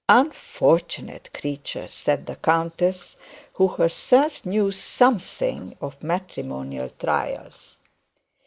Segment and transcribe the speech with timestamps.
[0.09, 3.17] 'Unfortunate creature!' said the countess,
[3.53, 7.77] who herself knew something of matrimonial trials.